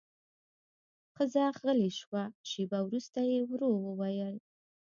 ښځه 1.13 1.43
غلې 1.61 1.91
شوه، 1.99 2.23
شېبه 2.49 2.79
وروسته 2.83 3.19
يې 3.31 3.39
ورو 3.49 3.69
وويل: 3.87 4.35